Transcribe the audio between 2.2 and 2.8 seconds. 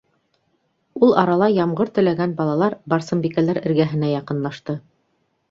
балалар